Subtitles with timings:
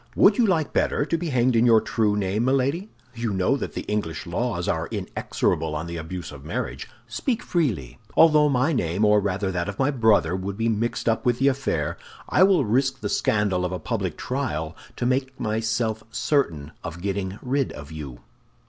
[0.15, 2.89] "Would you like better to be hanged in your true name, Milady?
[3.13, 6.89] You know that the English laws are inexorable on the abuse of marriage.
[7.05, 7.99] Speak freely.
[8.17, 11.49] Although my name, or rather that of my brother, would be mixed up with the
[11.49, 17.03] affair, I will risk the scandal of a public trial to make myself certain of
[17.03, 18.21] getting rid of you."